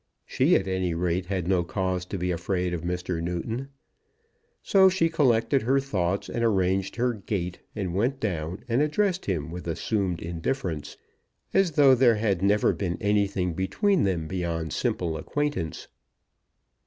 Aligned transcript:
She, 0.25 0.55
at 0.55 0.67
any 0.67 0.95
rate, 0.95 1.27
had 1.27 1.47
no 1.47 1.63
cause 1.63 2.05
to 2.05 2.17
be 2.17 2.31
afraid 2.31 2.73
of 2.73 2.81
Mr. 2.81 3.21
Newton. 3.21 3.69
So 4.63 4.89
she 4.89 5.09
collected 5.09 5.61
her 5.61 5.79
thoughts, 5.79 6.27
and 6.27 6.43
arranged 6.43 6.95
her 6.95 7.13
gait, 7.13 7.59
and 7.75 7.93
went 7.93 8.19
down, 8.19 8.63
and 8.67 8.81
addressed 8.81 9.27
him 9.27 9.51
with 9.51 9.67
assumed 9.67 10.19
indifference, 10.19 10.97
as 11.53 11.73
though 11.73 11.93
there 11.93 12.15
had 12.15 12.41
never 12.41 12.73
been 12.73 12.97
anything 12.99 13.53
between 13.53 14.01
them 14.01 14.27
beyond 14.27 14.73
simple 14.73 15.17
acquaintance. 15.17 15.87